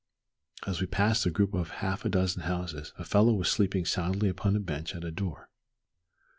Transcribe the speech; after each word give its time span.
As 0.65 0.81
we 0.81 0.87
passed 0.87 1.27
a 1.27 1.29
group 1.29 1.53
of 1.53 1.69
half 1.85 2.05
a 2.05 2.09
dozen 2.09 2.41
houses 2.41 2.91
a 2.97 3.03
fellow 3.05 3.33
was 3.35 3.49
sleeping 3.49 3.85
soundly 3.85 4.29
upon 4.29 4.55
a 4.55 4.59
bench 4.59 4.95
at 4.95 5.03
a 5.03 5.11
door. 5.11 5.51